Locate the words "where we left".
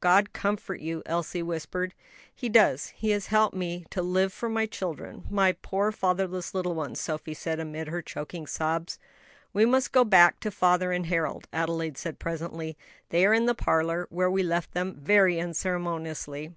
14.08-14.70